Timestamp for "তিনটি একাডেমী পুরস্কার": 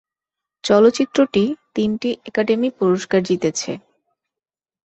1.75-3.19